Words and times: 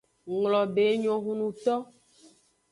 Nglobe 0.33 0.81
enyo 0.91 1.13
hunnuto. 1.23 1.75